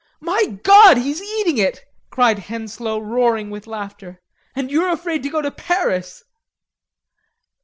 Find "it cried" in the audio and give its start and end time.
1.59-2.39